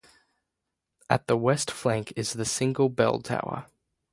At 1.11 1.27
the 1.27 1.37
west 1.37 1.69
flank 1.69 2.11
is 2.15 2.33
the 2.33 2.43
single 2.43 2.89
bell 2.89 3.19
tower. 3.19 3.67